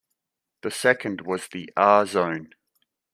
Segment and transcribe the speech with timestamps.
[0.63, 2.53] The second was the R-Zone.